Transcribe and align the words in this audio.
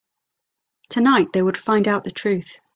Tonight, 0.89 1.31
they 1.31 1.43
would 1.43 1.59
find 1.59 1.87
out 1.87 2.05
the 2.05 2.09
truth. 2.09 2.57